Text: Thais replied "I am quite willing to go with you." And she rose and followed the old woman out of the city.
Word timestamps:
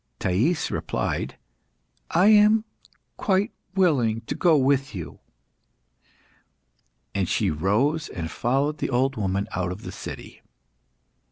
Thais 0.17 0.71
replied 0.71 1.37
"I 2.09 2.25
am 2.29 2.65
quite 3.17 3.51
willing 3.75 4.21
to 4.21 4.33
go 4.33 4.57
with 4.57 4.95
you." 4.95 5.19
And 7.13 7.29
she 7.29 7.51
rose 7.51 8.09
and 8.09 8.31
followed 8.31 8.79
the 8.79 8.89
old 8.89 9.15
woman 9.15 9.47
out 9.55 9.71
of 9.71 9.83
the 9.83 9.91
city. 9.91 10.41